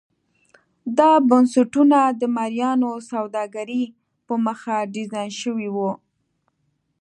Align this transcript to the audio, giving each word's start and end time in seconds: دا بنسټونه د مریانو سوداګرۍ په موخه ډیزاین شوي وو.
دا 0.97 1.11
بنسټونه 1.29 1.99
د 2.19 2.21
مریانو 2.35 2.91
سوداګرۍ 3.11 3.83
په 4.25 4.33
موخه 4.45 4.77
ډیزاین 4.95 5.31
شوي 5.41 5.69
وو. 5.75 5.91